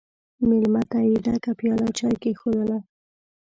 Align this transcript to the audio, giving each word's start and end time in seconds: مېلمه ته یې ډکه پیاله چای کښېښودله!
مېلمه 0.47 0.81
ته 0.91 0.97
یې 1.09 1.15
ډکه 1.25 1.51
پیاله 1.59 1.87
چای 1.97 2.15
کښېښودله! 2.21 2.77